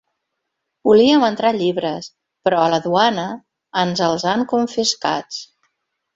[0.87, 2.07] Volíem entrar llibres,
[2.47, 3.27] però a la duana
[3.83, 5.41] ens els han confiscats.